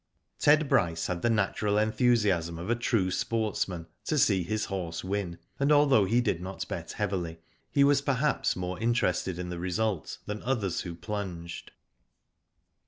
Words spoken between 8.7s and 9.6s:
inte rested in the